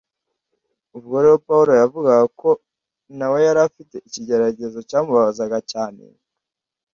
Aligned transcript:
ubwo 0.97 1.15
rero 1.23 1.37
pawulo 1.47 1.71
yavugaga 1.81 2.25
ko 2.39 2.49
na 3.17 3.25
we 3.31 3.39
yari 3.47 3.59
afite 3.67 3.95
ikigeragezo 4.07 4.79
cyamubabazaga 4.89 5.59
cyane 5.71 6.01